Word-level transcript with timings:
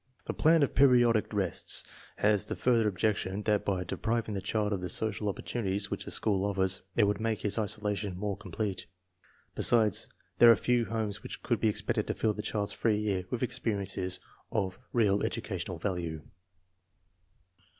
The 0.25 0.33
plan 0.33 0.63
of" 0.63 0.73
periodic 0.73 1.31
rests" 1.31 1.83
Las 2.23 2.47
the 2.47 2.55
further 2.55 2.87
objection 2.87 3.43
that 3.43 3.63
by 3.63 3.83
de 3.83 3.95
priving 3.95 4.33
the 4.33 4.41
child 4.41 4.73
of 4.73 4.81
the 4.81 4.89
social 4.89 5.29
opportunities 5.29 5.91
which 5.91 6.05
the 6.05 6.09
school 6.09 6.43
offers 6.43 6.81
it 6.95 7.03
would 7.03 7.21
make 7.21 7.41
his 7.41 7.59
isolation 7.59 8.17
more 8.17 8.35
com 8.35 8.51
plete. 8.51 8.85
Besides, 9.53 10.09
there 10.39 10.51
are 10.51 10.55
few 10.55 10.85
homes 10.85 11.21
which 11.21 11.43
could 11.43 11.59
be 11.59 11.69
expected 11.69 12.07
to 12.07 12.15
fill 12.15 12.33
the 12.33 12.41
child's 12.41 12.73
free 12.73 12.97
year 12.97 13.25
with 13.29 13.43
experiences 13.43 14.19
of 14.51 14.79
real 14.91 15.21
educational 15.21 15.77
value. 15.77 16.23